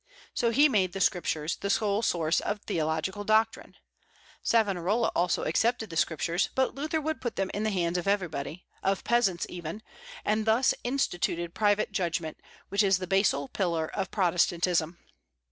[0.33, 3.75] So he made the Scriptures the sole source of theological doctrine.
[4.41, 8.65] Savonarola also accepted the Scriptures, but Luther would put them in the hands of everybody,
[8.81, 9.83] of peasants even,
[10.25, 12.37] and thus instituted private judgment,
[12.69, 14.97] which is the basal pillar of Protestantism.